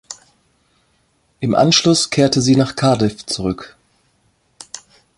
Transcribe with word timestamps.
Im 1.41 1.53
Anschluss 1.53 2.09
kehrte 2.09 2.41
sie 2.41 2.55
nach 2.55 2.75
Cardiff 2.75 3.23
zurück. 3.27 3.75